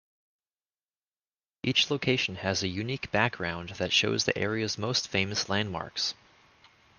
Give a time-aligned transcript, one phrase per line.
[1.61, 6.15] Each location has a unique background that shows the area's most famous landmarks.